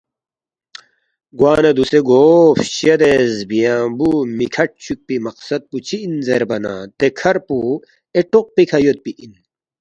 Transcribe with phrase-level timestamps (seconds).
[1.39, 2.21] گوانہ دوسے گو
[2.59, 7.57] فشدے زبیانگبُو مِہ کھٹ چوکپی مقصد پو چِہ اِن زیربا نہ دے کھر پو
[8.13, 9.31] اے ٹوق پیکھہ یودپی اِن